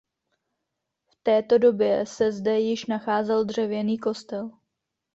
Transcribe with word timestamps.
V 1.07 1.15
této 1.23 1.57
době 1.57 2.05
se 2.05 2.31
zde 2.31 2.59
již 2.59 2.85
nacházel 2.85 3.43
dřevěný 3.45 3.99
kostel. 3.99 4.51